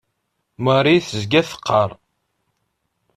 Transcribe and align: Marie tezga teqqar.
Marie 0.63 1.01
tezga 1.09 1.41
teqqar. 1.49 1.91